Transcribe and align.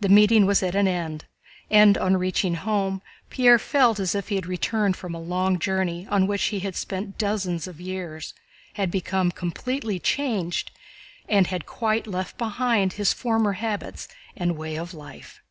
The 0.00 0.08
meeting 0.08 0.46
was 0.46 0.62
at 0.62 0.74
an 0.74 0.88
end, 0.88 1.26
and 1.70 1.98
on 1.98 2.16
reaching 2.16 2.54
home 2.54 3.02
Pierre 3.28 3.58
felt 3.58 4.00
as 4.00 4.14
if 4.14 4.28
he 4.30 4.36
had 4.36 4.46
returned 4.46 4.96
from 4.96 5.14
a 5.14 5.20
long 5.20 5.58
journey 5.58 6.06
on 6.10 6.26
which 6.26 6.44
he 6.44 6.60
had 6.60 6.74
spent 6.74 7.18
dozens 7.18 7.66
of 7.66 7.78
years, 7.78 8.32
had 8.76 8.90
become 8.90 9.30
completely 9.30 9.98
changed, 9.98 10.70
and 11.28 11.48
had 11.48 11.66
quite 11.66 12.06
left 12.06 12.38
behind 12.38 12.94
his 12.94 13.12
former 13.12 13.52
habits 13.60 14.08
and 14.34 14.56
way 14.56 14.76
of 14.76 14.94
life. 14.94 15.42